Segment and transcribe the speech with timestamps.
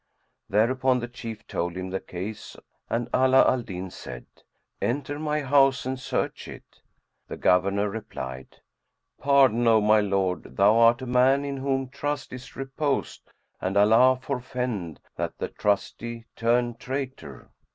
[0.49, 2.55] Thereupon the Chief told him the case
[2.89, 4.25] and Ala al Din said,
[4.81, 6.81] "Enter my house and search it."
[7.27, 8.61] The Governor replied,
[9.19, 13.29] "Pardon, O my lord; thou art a man in whom trust is reposed
[13.61, 17.51] and Allah forfend that the trusty turn traitor!"